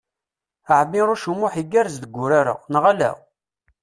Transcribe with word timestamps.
Ɛmiṛuc 0.79 1.23
U 1.31 1.33
Muḥ 1.39 1.53
igerrez 1.61 1.95
deg 1.99 2.15
urar-a, 2.23 2.55
neɣ 2.71 2.83
ala? 2.91 3.11